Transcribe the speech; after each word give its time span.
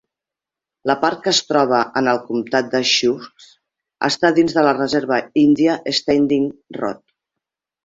La 0.91 0.93
part 1.01 1.19
que 1.27 1.33
es 1.35 1.41
troba 1.49 1.81
en 2.01 2.09
el 2.13 2.21
comtat 2.29 2.71
de 2.71 2.81
Sioux 2.93 3.29
està 4.09 4.33
dins 4.41 4.57
de 4.57 4.65
la 4.71 4.75
reserva 4.81 5.23
índia 5.45 5.79
Standing 6.01 6.51
Rock. 6.83 7.01